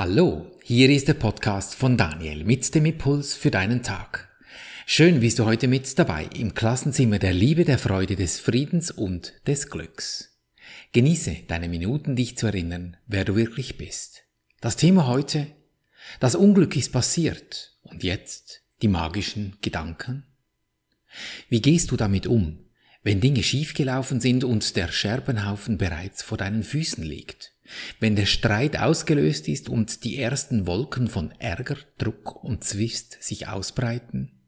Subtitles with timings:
[0.00, 4.30] Hallo, hier ist der Podcast von Daniel mit dem Impuls für deinen Tag.
[4.86, 9.34] Schön bist du heute mit dabei im Klassenzimmer der Liebe, der Freude, des Friedens und
[9.46, 10.40] des Glücks.
[10.92, 14.22] Genieße deine Minuten, dich zu erinnern, wer du wirklich bist.
[14.62, 15.48] Das Thema heute,
[16.18, 20.24] das Unglück ist passiert und jetzt die magischen Gedanken.
[21.50, 22.60] Wie gehst du damit um,
[23.02, 27.52] wenn Dinge schiefgelaufen sind und der Scherbenhaufen bereits vor deinen Füßen liegt?
[27.98, 33.48] Wenn der Streit ausgelöst ist und die ersten Wolken von Ärger, Druck und Zwist sich
[33.48, 34.40] ausbreiten,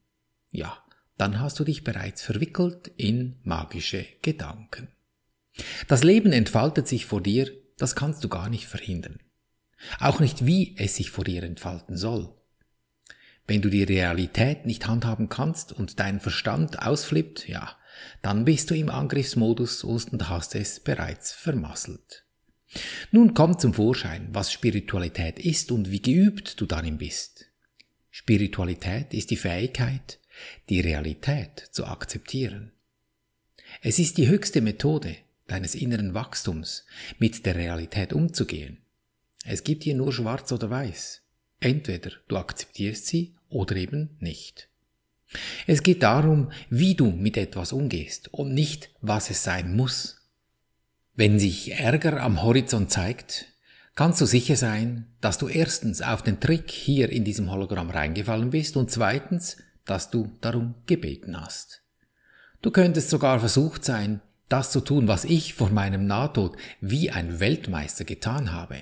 [0.51, 0.77] ja,
[1.19, 4.89] dann hast du dich bereits verwickelt in magische Gedanken.
[5.89, 9.19] Das Leben entfaltet sich vor dir, das kannst du gar nicht verhindern.
[9.98, 12.34] Auch nicht, wie es sich vor dir entfalten soll.
[13.47, 17.77] Wenn du die Realität nicht handhaben kannst und dein Verstand ausflippt, ja,
[18.23, 22.25] dann bist du im Angriffsmodus und hast es bereits vermasselt.
[23.11, 27.47] Nun kommt zum Vorschein, was Spiritualität ist und wie geübt du darin bist.
[28.11, 30.19] Spiritualität ist die Fähigkeit,
[30.69, 32.73] die Realität zu akzeptieren.
[33.81, 36.87] Es ist die höchste Methode deines inneren Wachstums,
[37.19, 38.78] mit der Realität umzugehen.
[39.45, 41.23] Es gibt hier nur schwarz oder weiß.
[41.61, 44.69] Entweder du akzeptierst sie oder eben nicht.
[45.67, 50.22] Es geht darum, wie du mit etwas umgehst und nicht, was es sein muss.
[51.15, 53.47] Wenn sich Ärger am Horizont zeigt,
[53.95, 58.49] kannst du sicher sein, dass du erstens auf den Trick hier in diesem Hologramm reingefallen
[58.49, 61.83] bist und zweitens, dass du darum gebeten hast.
[62.63, 67.41] Du könntest sogar versucht sein, das zu tun, was ich vor meinem Nahtod wie ein
[67.41, 68.79] Weltmeister getan habe.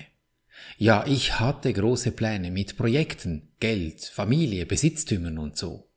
[0.77, 5.89] Ja, ich hatte große Pläne mit Projekten, Geld, Familie, Besitztümern und so.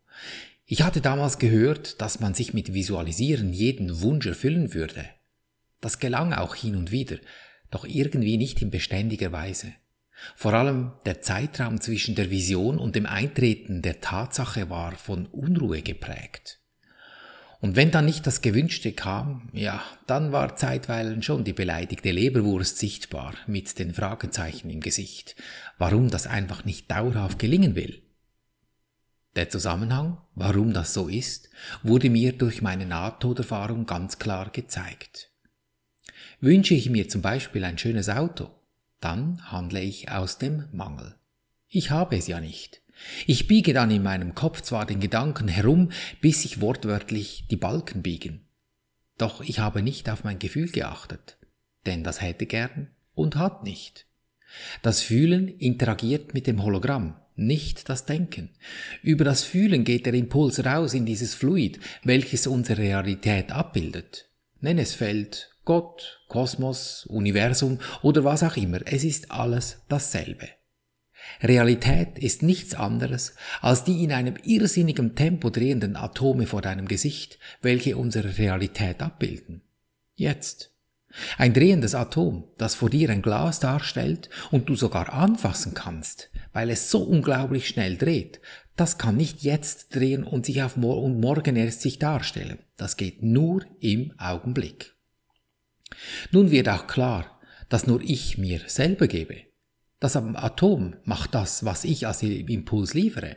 [0.67, 5.05] Ich hatte damals gehört, dass man sich mit Visualisieren jeden Wunsch erfüllen würde.
[5.85, 7.19] Das gelang auch hin und wieder,
[7.71, 9.75] doch irgendwie nicht in beständiger Weise.
[10.35, 15.83] Vor allem der Zeitraum zwischen der Vision und dem Eintreten der Tatsache war von Unruhe
[15.83, 16.59] geprägt.
[17.61, 22.79] Und wenn dann nicht das Gewünschte kam, ja, dann war zeitweilen schon die beleidigte Leberwurst
[22.79, 25.37] sichtbar mit den Fragezeichen im Gesicht,
[25.77, 28.01] warum das einfach nicht dauerhaft gelingen will.
[29.37, 31.51] Der Zusammenhang, warum das so ist,
[31.83, 35.34] wurde mir durch meine Nahtoderfahrung ganz klar gezeigt.
[36.45, 38.51] Wünsche ich mir zum Beispiel ein schönes Auto,
[39.01, 41.15] dann handle ich aus dem Mangel.
[41.69, 42.83] Ich habe es ja nicht.
[43.27, 45.91] Ich biege dann in meinem Kopf zwar den Gedanken herum,
[46.21, 48.43] bis sich wortwörtlich die Balken biegen.
[49.17, 51.39] Doch ich habe nicht auf mein Gefühl geachtet,
[51.87, 54.05] denn das hätte gern und hat nicht.
[54.83, 58.51] Das Fühlen interagiert mit dem Hologramm, nicht das Denken.
[59.01, 64.29] Über das Fühlen geht der Impuls raus in dieses Fluid, welches unsere Realität abbildet.
[64.61, 70.49] Nenn es Feld, Gott, Kosmos, Universum oder was auch immer, es ist alles dasselbe.
[71.43, 77.39] Realität ist nichts anderes als die in einem irrsinnigen Tempo drehenden Atome vor deinem Gesicht,
[77.63, 79.63] welche unsere Realität abbilden.
[80.15, 80.71] Jetzt.
[81.39, 86.71] Ein drehendes Atom, das vor dir ein Glas darstellt und du sogar anfassen kannst, weil
[86.71, 88.41] es so unglaublich schnell dreht,
[88.77, 92.59] das kann nicht jetzt drehen und sich auf mor und morgen erst sich darstellen.
[92.77, 94.94] Das geht nur im Augenblick.
[96.31, 99.43] Nun wird auch klar, dass nur ich mir selber gebe.
[100.01, 103.37] Das Atom macht das, was ich als Impuls liefere.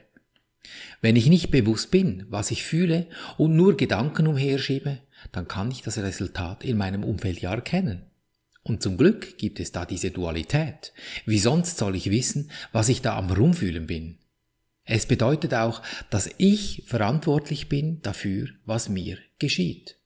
[1.01, 3.07] Wenn ich nicht bewusst bin, was ich fühle
[3.37, 4.99] und nur Gedanken umherschiebe,
[5.31, 8.05] dann kann ich das Resultat in meinem Umfeld ja erkennen.
[8.63, 10.91] Und zum Glück gibt es da diese Dualität.
[11.25, 14.17] Wie sonst soll ich wissen, was ich da am Rumfühlen bin?
[14.83, 19.97] Es bedeutet auch, dass ich verantwortlich bin dafür, was mir geschieht.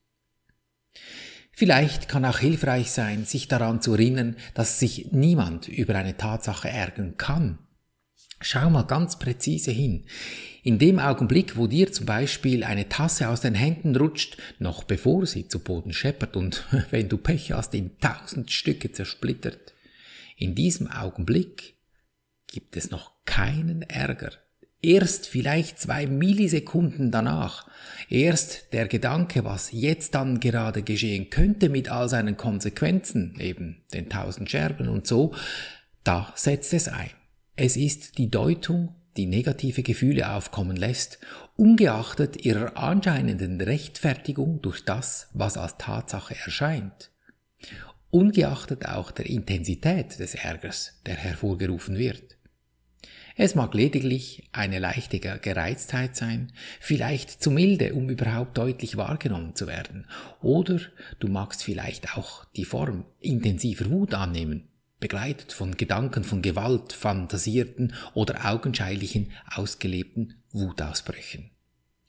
[1.51, 6.69] Vielleicht kann auch hilfreich sein, sich daran zu erinnern, dass sich niemand über eine Tatsache
[6.69, 7.59] ärgern kann.
[8.39, 10.05] Schau mal ganz präzise hin.
[10.63, 15.27] In dem Augenblick, wo dir zum Beispiel eine Tasse aus den Händen rutscht, noch bevor
[15.27, 19.73] sie zu Boden scheppert und wenn du Pech hast, in tausend Stücke zersplittert,
[20.37, 21.75] in diesem Augenblick
[22.47, 24.31] gibt es noch keinen Ärger.
[24.81, 27.67] Erst vielleicht zwei Millisekunden danach,
[28.09, 34.09] erst der Gedanke, was jetzt dann gerade geschehen könnte mit all seinen Konsequenzen, eben den
[34.09, 35.33] tausend Scherben und so,
[36.03, 37.11] da setzt es ein.
[37.55, 41.19] Es ist die Deutung, die negative Gefühle aufkommen lässt,
[41.57, 47.11] ungeachtet ihrer anscheinenden Rechtfertigung durch das, was als Tatsache erscheint.
[48.09, 52.37] Ungeachtet auch der Intensität des Ärgers, der hervorgerufen wird.
[53.35, 59.67] Es mag lediglich eine leichte Gereiztheit sein, vielleicht zu milde, um überhaupt deutlich wahrgenommen zu
[59.67, 60.05] werden,
[60.41, 60.79] oder
[61.19, 64.67] du magst vielleicht auch die Form intensiver Wut annehmen.
[65.01, 71.49] begleitet von Gedanken von Gewalt, fantasierten oder augenscheinlichen ausgelebten Wutausbrüchen.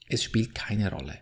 [0.07, 1.17] Es spielt keine Rolle.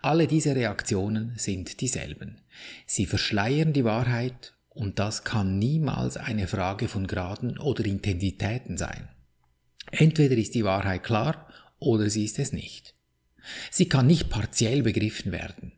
[0.00, 2.40] Alle diese Reaktionen sind dieselben.
[2.86, 9.08] Sie verschleiern die Wahrheit und das kann niemals eine Frage von Graden oder Intensitäten sein.
[9.90, 11.48] Entweder ist die Wahrheit klar
[11.78, 12.94] oder sie ist es nicht.
[13.70, 15.72] Sie kann nicht partiell begriffen werden.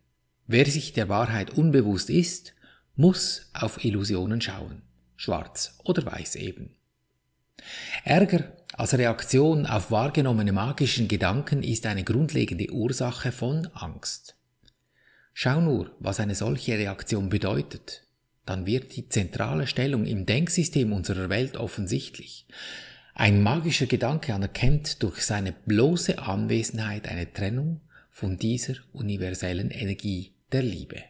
[0.46, 2.54] Wer sich der Wahrheit unbewusst ist,
[2.96, 4.82] muss auf Illusionen schauen,
[5.16, 6.74] schwarz oder weiß eben.
[8.04, 14.36] Ärger als Reaktion auf wahrgenommene magischen Gedanken ist eine grundlegende Ursache von Angst.
[15.32, 18.04] Schau nur, was eine solche Reaktion bedeutet.
[18.46, 22.46] Dann wird die zentrale Stellung im Denksystem unserer Welt offensichtlich.
[23.20, 30.62] Ein magischer Gedanke anerkennt durch seine bloße Anwesenheit eine Trennung von dieser universellen Energie der
[30.62, 31.02] Liebe.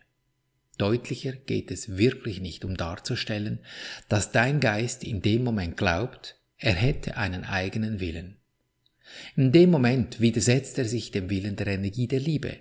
[0.77, 3.61] Deutlicher geht es wirklich nicht, um darzustellen,
[4.09, 8.39] dass dein Geist in dem Moment glaubt, er hätte einen eigenen Willen.
[9.37, 12.57] In dem Moment widersetzt er sich dem Willen der Energie der Liebe,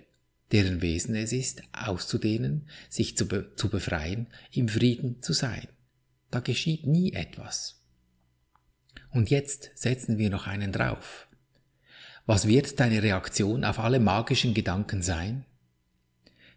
[0.52, 5.66] deren Wesen es ist, auszudehnen, sich zu, be zu befreien, im Frieden zu sein.
[6.30, 7.79] Da geschieht nie etwas.
[9.12, 11.26] Und jetzt setzen wir noch einen drauf.
[12.26, 15.44] Was wird deine Reaktion auf alle magischen Gedanken sein?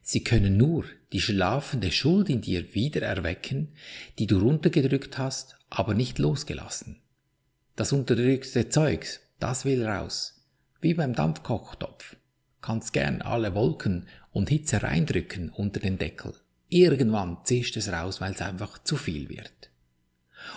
[0.02, 3.70] Sie können nur die schlafende Schuld in dir wieder erwecken,
[4.20, 7.02] die du runtergedrückt hast, aber nicht losgelassen.
[7.76, 10.46] Das unterdrückte Zeugs, das will raus.
[10.82, 12.18] Wie beim Dampfkochtopf.
[12.62, 16.34] Kannst gern alle Wolken und Hitze reindrücken unter den Deckel.
[16.70, 19.70] Irgendwann zischt es raus, weil es einfach zu viel wird.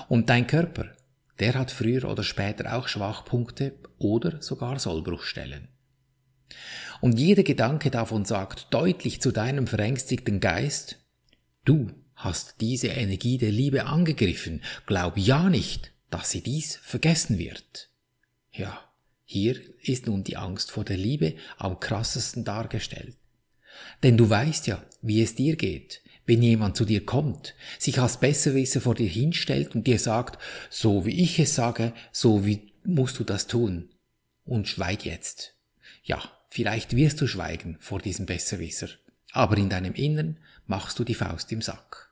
[0.08, 0.95] Und dein Körper,
[1.38, 5.68] der hat früher oder später auch Schwachpunkte oder sogar Sollbruchstellen.
[7.00, 10.98] Und jeder Gedanke davon sagt deutlich zu deinem verängstigten Geist,
[11.64, 17.90] du hast diese Energie der Liebe angegriffen, glaub ja nicht, dass sie dies vergessen wird.
[18.52, 18.80] Ja,
[19.24, 23.16] hier ist nun die Angst vor der Liebe am krassesten dargestellt.
[24.02, 28.18] Denn du weißt ja, wie es dir geht, wenn jemand zu dir kommt, sich als
[28.18, 33.18] Besserwisser vor dir hinstellt und dir sagt, so wie ich es sage, so wie musst
[33.18, 33.90] du das tun.
[34.44, 35.54] Und schweig jetzt.
[36.02, 38.88] Ja, vielleicht wirst du schweigen vor diesem Besserwisser,
[39.32, 42.10] aber in deinem Innern machst du die Faust im Sack.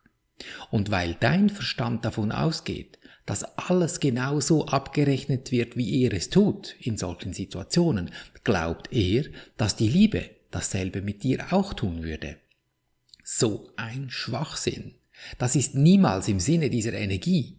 [0.71, 6.29] Und weil dein Verstand davon ausgeht, dass alles genau so abgerechnet wird, wie er es
[6.29, 8.11] tut in solchen Situationen,
[8.43, 9.25] glaubt er,
[9.57, 12.37] dass die Liebe dasselbe mit dir auch tun würde.
[13.27, 14.97] So ein Schwachsinn.
[15.39, 17.57] Das ist niemals im Sinne dieser Energie,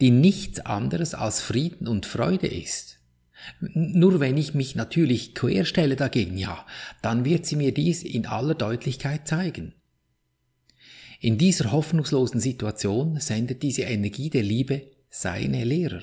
[0.00, 3.00] die nichts anderes als Frieden und Freude ist.
[3.60, 6.64] Nur wenn ich mich natürlich querstelle dagegen, ja,
[7.02, 9.74] dann wird sie mir dies in aller Deutlichkeit zeigen.
[11.20, 16.02] In dieser hoffnungslosen Situation sendet diese Energie der Liebe seine Lehrer.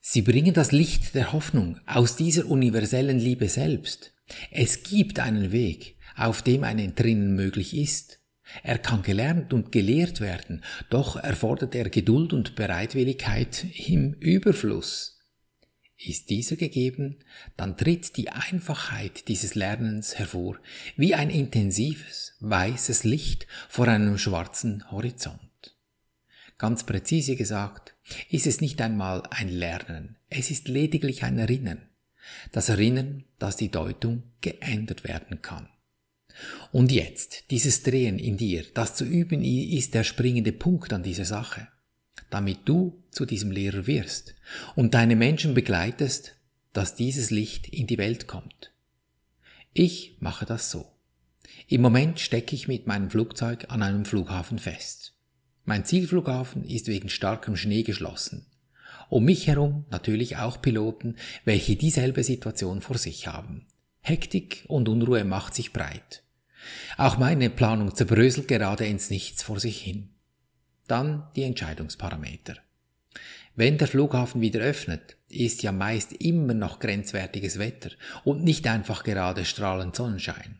[0.00, 4.12] Sie bringen das Licht der Hoffnung aus dieser universellen Liebe selbst.
[4.50, 8.20] Es gibt einen Weg, auf dem ein Entrinnen möglich ist.
[8.62, 15.18] Er kann gelernt und gelehrt werden, doch erfordert er Geduld und Bereitwilligkeit im Überfluss.
[16.02, 17.18] Ist dieser gegeben,
[17.58, 20.58] dann tritt die Einfachheit dieses Lernens hervor,
[20.96, 25.76] wie ein intensives, weißes Licht vor einem schwarzen Horizont.
[26.56, 27.94] Ganz präzise gesagt,
[28.30, 31.82] ist es nicht einmal ein Lernen, es ist lediglich ein Erinnern.
[32.52, 35.68] Das Erinnern, dass die Deutung geändert werden kann.
[36.72, 41.24] Und jetzt, dieses Drehen in dir, das zu üben ist der springende Punkt an dieser
[41.24, 41.68] Sache
[42.30, 44.34] damit du zu diesem Lehrer wirst
[44.76, 46.36] und deine Menschen begleitest,
[46.72, 48.72] dass dieses Licht in die Welt kommt.
[49.72, 50.86] Ich mache das so.
[51.66, 55.14] Im Moment stecke ich mit meinem Flugzeug an einem Flughafen fest.
[55.64, 58.46] Mein Zielflughafen ist wegen starkem Schnee geschlossen.
[59.08, 63.66] Um mich herum natürlich auch Piloten, welche dieselbe Situation vor sich haben.
[64.00, 66.22] Hektik und Unruhe macht sich breit.
[66.96, 70.10] Auch meine Planung zerbröselt gerade ins Nichts vor sich hin.
[70.86, 72.56] Dann die Entscheidungsparameter.
[73.56, 77.90] Wenn der Flughafen wieder öffnet, ist ja meist immer noch grenzwertiges Wetter
[78.24, 80.58] und nicht einfach gerade strahlend Sonnenschein.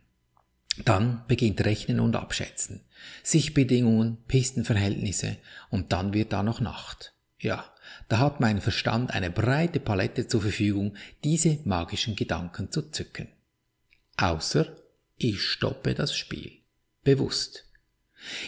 [0.85, 2.82] Dann beginnt Rechnen und Abschätzen.
[3.23, 5.37] Sichtbedingungen, Pistenverhältnisse
[5.70, 7.14] und dann wird da noch Nacht.
[7.40, 7.64] Ja,
[8.09, 10.94] da hat mein Verstand eine breite Palette zur Verfügung,
[11.25, 13.28] diese magischen Gedanken zu zücken.
[14.16, 14.76] Außer
[15.16, 16.52] ich stoppe das Spiel.
[17.02, 17.64] Bewusst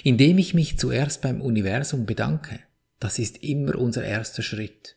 [0.02, 2.60] indem ich mich zuerst beim Universum bedanke.
[2.98, 4.96] Das ist immer unser erster Schritt.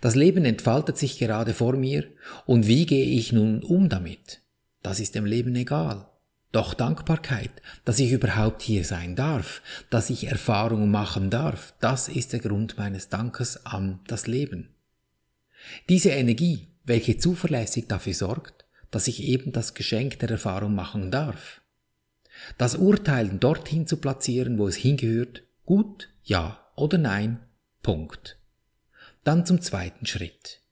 [0.00, 2.04] Das Leben entfaltet sich gerade vor mir,
[2.46, 4.40] und wie gehe ich nun um damit?
[4.82, 6.08] Das ist dem Leben egal.
[6.56, 7.50] Doch Dankbarkeit,
[7.84, 9.60] dass ich überhaupt hier sein darf,
[9.90, 14.74] dass ich Erfahrungen machen darf, das ist der Grund meines Dankes an das Leben.
[15.90, 21.60] Diese Energie, welche zuverlässig dafür sorgt, dass ich eben das Geschenk der Erfahrung machen darf.
[22.56, 27.38] Das Urteilen dorthin zu platzieren, wo es hingehört, gut, ja oder nein,
[27.82, 28.38] Punkt.
[29.24, 30.62] Dann zum zweiten Schritt.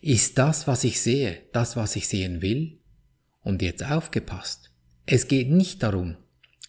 [0.00, 2.78] Ist das, was ich sehe, das, was ich sehen will?
[3.42, 4.70] Und jetzt aufgepasst.
[5.06, 6.16] Es geht nicht darum,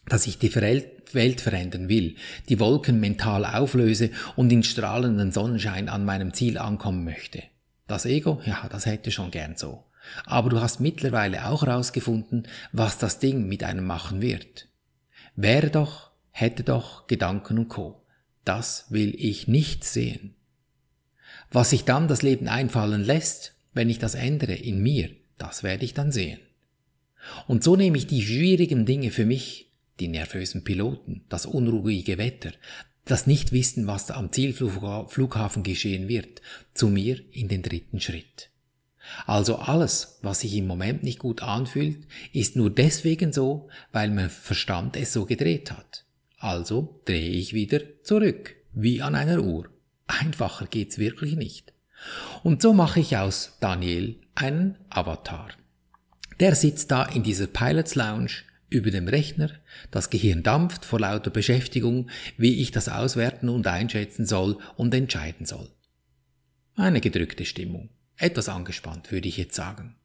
[0.08, 2.15] dass ich die Welt verändern will,
[2.50, 7.44] die Wolken mental auflöse und in strahlenden Sonnenschein an meinem Ziel ankommen möchte.
[7.88, 9.84] Das Ego, ja, das hätte schon gern so.
[10.25, 14.68] Aber du hast mittlerweile auch herausgefunden, was das Ding mit einem machen wird.
[15.36, 18.01] Wäre doch, hätte doch, Gedanken und Co.
[18.44, 20.36] Das will ich nicht sehen.
[21.51, 25.86] Was sich dann das Leben einfallen lässt, wenn ich das ändere in mir, das werde
[25.86, 26.39] ich dann sehen.
[27.48, 32.51] Und so nehme ich die schwierigen Dinge für mich, die nervösen Piloten, das unruhige Wetter,
[33.05, 36.41] das Nichtwissen, was am Zielflughafen geschehen wird,
[36.74, 38.50] zu mir in den dritten Schritt.
[39.27, 44.32] Also alles, was sich im Moment nicht gut anfühlt, ist nur deswegen so, weil mein
[44.32, 46.05] Verstand es so gedreht hat.
[46.38, 49.70] Also drehe ich wieder zurück, wie an einer Uhr.
[50.08, 51.74] Einfacher geht's wirklich nicht.
[52.44, 55.50] Und so mache ich aus Daniel einen Avatar.
[56.39, 58.32] Der sitzt da in dieser Pilots Lounge
[58.70, 59.51] über dem Rechner,
[59.92, 65.46] das Gehirn dampft vor lauter Beschäftigung, wie ich das auswerten und einschätzen soll und entscheiden
[65.46, 65.70] soll.
[66.75, 67.89] Eine gedrückte Stimmung.
[68.18, 69.96] Etwas angespannt, würde ich jetzt sagen.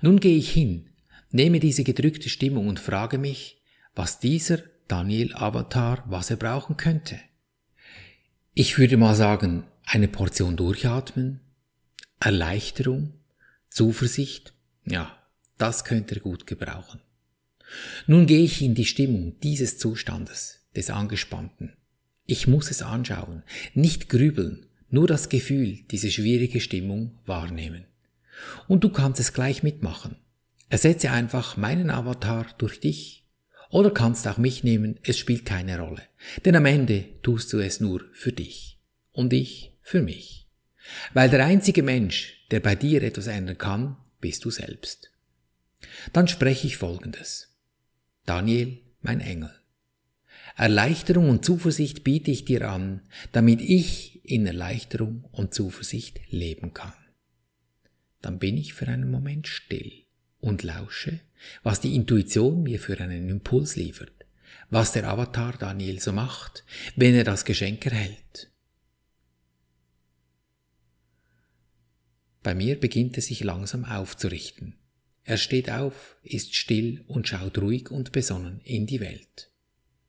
[0.00, 0.90] Nun gehe ich hin,
[1.30, 3.62] nehme diese gedrückte Stimmung und frage mich,
[3.94, 7.18] was dieser Daniel Avatar, was er brauchen könnte.
[8.54, 11.40] Ich würde mal sagen, eine Portion Durchatmen,
[12.20, 13.14] Erleichterung,
[13.70, 14.52] Zuversicht,
[14.84, 15.16] ja,
[15.62, 17.00] das könnte er gut gebrauchen.
[18.08, 21.74] Nun gehe ich in die Stimmung dieses Zustandes, des Angespannten.
[22.26, 27.84] Ich muss es anschauen, nicht grübeln, nur das Gefühl, diese schwierige Stimmung wahrnehmen.
[28.66, 30.16] Und du kannst es gleich mitmachen.
[30.68, 33.24] Ersetze einfach meinen Avatar durch dich
[33.70, 36.02] oder kannst auch mich nehmen, es spielt keine Rolle.
[36.44, 38.80] Denn am Ende tust du es nur für dich
[39.12, 40.48] und ich für mich.
[41.14, 45.11] Weil der einzige Mensch, der bei dir etwas ändern kann, bist du selbst.
[46.12, 47.56] Dann spreche ich Folgendes.
[48.26, 49.52] Daniel, mein Engel.
[50.56, 53.00] Erleichterung und Zuversicht biete ich dir an,
[53.32, 56.92] damit ich in Erleichterung und Zuversicht leben kann.
[58.20, 60.04] Dann bin ich für einen Moment still
[60.40, 61.20] und lausche,
[61.62, 64.26] was die Intuition mir für einen Impuls liefert,
[64.70, 68.50] was der Avatar Daniel so macht, wenn er das Geschenk erhält.
[72.42, 74.74] Bei mir beginnt es sich langsam aufzurichten.
[75.24, 79.50] Er steht auf, ist still und schaut ruhig und besonnen in die Welt.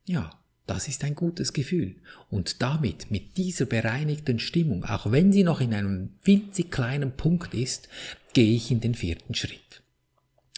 [0.04, 1.96] Ja, das ist ein gutes Gefühl.
[2.30, 7.54] Und damit, mit dieser bereinigten Stimmung, auch wenn sie noch in einem winzig kleinen Punkt
[7.54, 7.88] ist,
[8.32, 9.82] gehe ich in den vierten Schritt.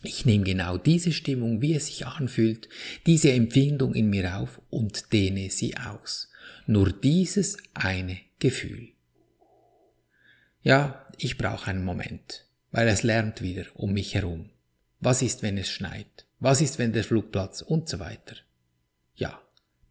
[0.02, 2.68] Ich nehme genau diese Stimmung, wie es sich anfühlt,
[3.06, 6.30] diese Empfindung in mir auf und dehne sie aus.
[6.66, 8.88] Nur dieses eine Gefühl.
[10.62, 12.45] Ja, ich brauche einen Moment
[12.76, 14.50] weil es lärmt wieder um mich herum.
[15.00, 16.26] Was ist, wenn es schneit?
[16.40, 18.37] Was ist, wenn der Flugplatz und so weiter?
[19.14, 19.40] Ja,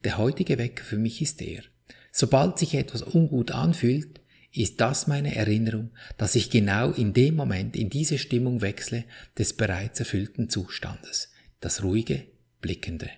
[0.03, 1.63] der heutige Wecker für mich ist der.
[2.11, 7.75] Sobald sich etwas ungut anfühlt, ist das meine Erinnerung, dass ich genau in dem Moment
[7.75, 9.03] in diese Stimmung wechsle
[9.35, 12.27] des bereits erfüllten Zustandes, das ruhige,
[12.61, 13.09] blickende.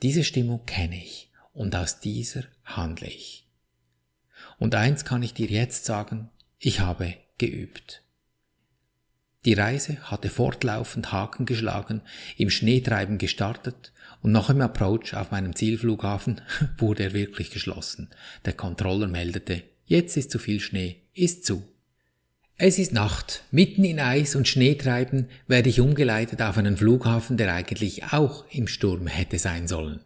[0.00, 3.46] Diese Stimmung kenne ich und aus dieser handle ich.
[4.58, 8.02] Und eins kann ich dir jetzt sagen, ich habe geübt.
[9.44, 12.02] Die Reise hatte fortlaufend Haken geschlagen,
[12.36, 16.40] im Schneetreiben gestartet und nach dem Approach auf meinem Zielflughafen
[16.78, 18.10] wurde er wirklich geschlossen.
[18.44, 21.64] Der Controller meldete, jetzt ist zu viel Schnee, ist zu.
[22.56, 27.52] Es ist Nacht, mitten in Eis und Schneetreiben werde ich umgeleitet auf einen Flughafen, der
[27.52, 30.00] eigentlich auch im Sturm hätte sein sollen.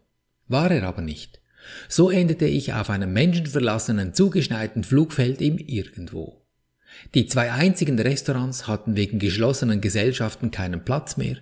[0.48, 1.40] War er aber nicht.
[1.88, 6.45] So endete ich auf einem menschenverlassenen, zugeschneiten Flugfeld im Irgendwo.
[7.14, 11.38] Die zwei einzigen Restaurants hatten wegen geschlossenen Gesellschaften keinen Platz mehr,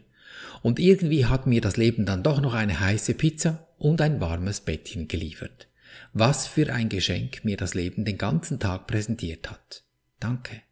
[0.62, 4.60] und irgendwie hat mir das Leben dann doch noch eine heiße Pizza und ein warmes
[4.60, 5.68] Bettchen geliefert.
[6.14, 9.84] Was für ein Geschenk mir das Leben den ganzen Tag präsentiert hat.
[10.20, 10.62] Danke.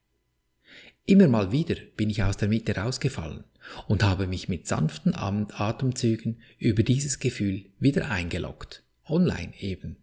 [1.04, 3.44] Immer mal wieder bin ich aus der Mitte rausgefallen
[3.86, 8.84] und habe mich mit sanften Atemzügen über dieses Gefühl wieder eingeloggt.
[9.06, 9.96] Online eben.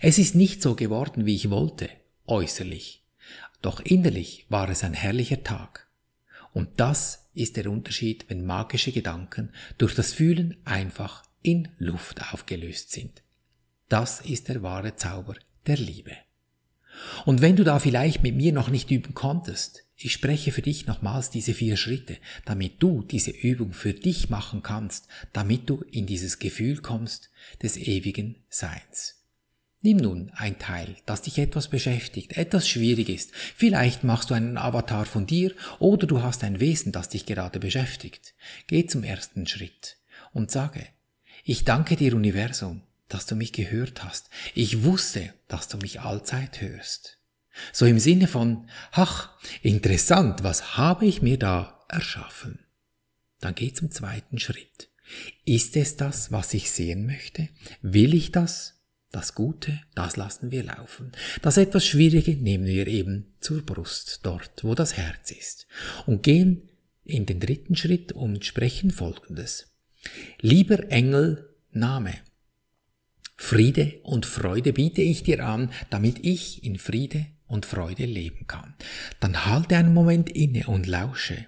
[0.00, 1.88] Es ist nicht so geworden, wie ich wollte,
[2.26, 3.05] äußerlich.
[3.62, 5.88] Doch innerlich war es ein herrlicher Tag.
[6.52, 12.92] Und das ist der Unterschied, wenn magische Gedanken durch das Fühlen einfach in Luft aufgelöst
[12.92, 13.22] sind.
[13.88, 15.34] Das ist der wahre Zauber
[15.66, 16.12] der Liebe.
[17.24, 20.86] Und wenn du da vielleicht mit mir noch nicht üben konntest, ich spreche für dich
[20.86, 26.06] nochmals diese vier Schritte, damit du diese Übung für dich machen kannst, damit du in
[26.06, 27.30] dieses Gefühl kommst
[27.62, 29.15] des ewigen Seins.
[29.86, 33.30] Nimm nun ein Teil, das dich etwas beschäftigt, etwas schwierig ist.
[33.32, 37.60] Vielleicht machst du einen Avatar von dir oder du hast ein Wesen, das dich gerade
[37.60, 38.34] beschäftigt.
[38.66, 39.98] Geh zum ersten Schritt
[40.32, 40.84] und sage,
[41.44, 44.28] ich danke dir Universum, dass du mich gehört hast.
[44.56, 47.18] Ich wusste, dass du mich allzeit hörst.
[47.72, 52.58] So im Sinne von, ach, interessant, was habe ich mir da erschaffen?
[53.38, 54.88] Dann geh zum zweiten Schritt.
[55.44, 57.48] Ist es das, was ich sehen möchte?
[57.82, 58.75] Will ich das?
[59.16, 61.10] Das Gute, das lassen wir laufen.
[61.40, 65.66] Das etwas Schwierige nehmen wir eben zur Brust, dort, wo das Herz ist.
[66.04, 66.68] Und gehen
[67.02, 69.72] in den dritten Schritt und sprechen Folgendes.
[70.42, 72.12] Lieber Engel, Name.
[73.38, 78.74] Friede und Freude biete ich dir an, damit ich in Friede und Freude leben kann.
[79.18, 81.46] Dann halte einen Moment inne und lausche,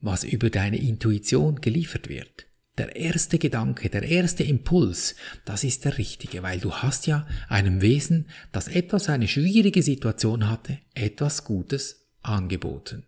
[0.00, 2.46] was über deine Intuition geliefert wird
[2.80, 7.82] der erste Gedanke, der erste Impuls, das ist der richtige, weil du hast ja einem
[7.82, 13.04] Wesen, das etwas eine schwierige Situation hatte, etwas Gutes angeboten.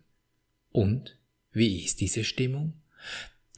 [0.71, 1.17] Und
[1.51, 2.73] wie ist diese Stimmung?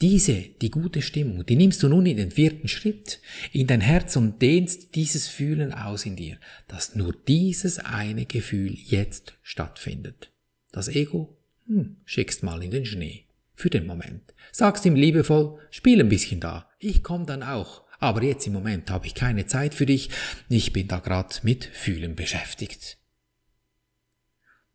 [0.00, 3.20] Diese, die gute Stimmung, die nimmst du nun in den vierten Schritt,
[3.52, 8.72] in dein Herz und dehnst dieses Fühlen aus in dir, dass nur dieses eine Gefühl
[8.72, 10.32] jetzt stattfindet.
[10.72, 13.25] Das Ego, hm, schickst mal in den Schnee
[13.56, 14.34] für den Moment.
[14.52, 17.82] Sagst ihm liebevoll, spiel ein bisschen da, ich komm dann auch.
[17.98, 20.10] Aber jetzt im Moment habe ich keine Zeit für dich,
[20.48, 22.98] ich bin da grad mit Fühlen beschäftigt.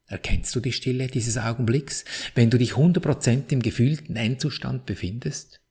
[0.07, 2.03] Erkennst du die Stille dieses Augenblicks,
[2.35, 5.61] wenn du dich 100% im gefühlten Endzustand befindest?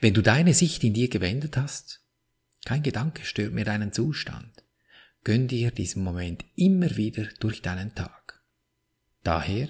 [0.00, 2.00] Wenn du deine Sicht in dir gewendet hast?
[2.64, 4.64] Kein Gedanke stört mir deinen Zustand.
[5.22, 8.42] Gönn dir diesen Moment immer wieder durch deinen Tag.
[9.22, 9.68] Daher,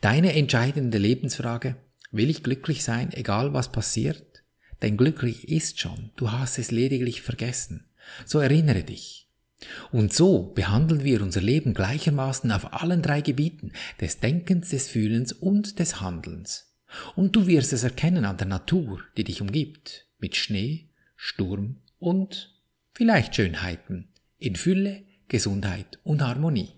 [0.00, 1.76] deine entscheidende Lebensfrage,
[2.12, 4.44] Will ich glücklich sein, egal was passiert?
[4.82, 7.86] Denn glücklich ist schon, du hast es lediglich vergessen.
[8.24, 9.28] So erinnere dich.
[9.90, 15.32] Und so behandeln wir unser Leben gleichermaßen auf allen drei Gebieten des Denkens, des Fühlens
[15.32, 16.74] und des Handelns.
[17.16, 22.60] Und du wirst es erkennen an der Natur, die dich umgibt, mit Schnee, Sturm und
[22.92, 26.70] vielleicht Schönheiten, in Fülle, Gesundheit und Harmonie.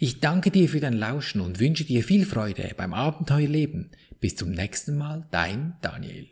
[0.00, 3.90] Ich danke dir für dein Lauschen und wünsche dir viel Freude beim Abenteuerleben.
[4.22, 6.28] Bis zum nächsten Mal, dein Daniel.